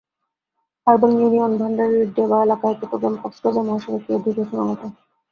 হারবাং 0.87 1.11
ইউনিয়নের 1.13 1.59
ভান্ডারির 1.61 2.07
ডেবা 2.15 2.37
এলাকায় 2.45 2.75
চট্টগ্রাম 2.79 3.15
কক্সবাজার 3.21 3.67
মহাসড়কে 3.67 4.09
এ 4.13 4.21
দুর্ঘটনা 4.25 4.63
ঘটে। 4.69 4.87